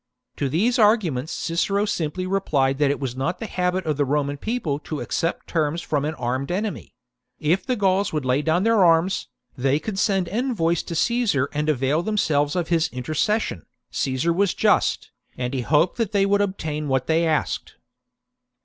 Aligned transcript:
To 0.37 0.49
these 0.49 0.79
arguments 0.79 1.31
Cicero 1.31 1.85
simply 1.85 2.25
replied 2.25 2.79
that 2.79 2.89
it 2.89 2.99
was 2.99 3.15
not 3.15 3.37
the 3.37 3.45
habit 3.45 3.85
of 3.85 3.97
the 3.97 4.03
Roman 4.03 4.35
People 4.35 4.79
to 4.79 4.99
accept 4.99 5.45
terms 5.47 5.79
from 5.83 6.05
an 6.05 6.15
armed 6.15 6.51
enemy: 6.51 6.95
if 7.39 7.67
the 7.67 7.75
Gauls 7.75 8.11
would 8.11 8.25
lay 8.25 8.41
down 8.41 8.63
their 8.63 8.83
arms, 8.83 9.27
they 9.55 9.77
could 9.77 9.99
send 9.99 10.27
envoys 10.29 10.81
to 10.81 10.95
Caesar 10.95 11.49
and 11.53 11.69
avail 11.69 12.01
themselves 12.01 12.55
of 12.55 12.69
his 12.69 12.87
intercession; 12.91 13.67
Caesar 13.91 14.33
was 14.33 14.55
just, 14.55 15.11
and 15.37 15.53
he 15.53 15.61
hoped 15.61 15.97
that 15.97 16.13
they 16.13 16.25
would 16.25 16.41
obtain 16.41 16.87
what 16.87 17.05
they 17.05 17.23
asked. 17.27 17.75